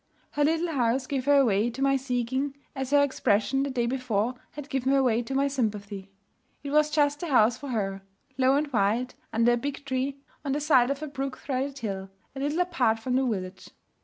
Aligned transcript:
Her 0.31 0.43
little 0.43 0.71
house 0.73 1.05
gave 1.05 1.25
her 1.25 1.35
away 1.35 1.69
to 1.69 1.79
my 1.83 1.95
seeking, 1.95 2.55
as 2.75 2.89
her 2.89 3.03
expression, 3.03 3.61
the 3.61 3.69
day 3.69 3.85
before, 3.85 4.33
had 4.53 4.67
given 4.67 4.91
her 4.93 4.97
away 4.97 5.21
to 5.21 5.35
my 5.35 5.47
sympathy. 5.47 6.09
It 6.63 6.71
was 6.71 6.89
just 6.89 7.19
the 7.19 7.27
house 7.27 7.55
for 7.55 7.69
her: 7.69 8.01
low 8.35 8.55
and 8.55 8.65
white, 8.73 9.13
under 9.31 9.51
a 9.53 9.57
big 9.57 9.85
tree, 9.85 10.17
on 10.43 10.53
the 10.53 10.59
side 10.59 10.89
of 10.89 11.03
a 11.03 11.07
brook 11.07 11.37
threaded 11.37 11.77
hill, 11.77 12.09
a 12.35 12.39
little 12.39 12.61
apart 12.61 12.97
from 12.97 13.15
the 13.15 13.23
village. 13.23 13.69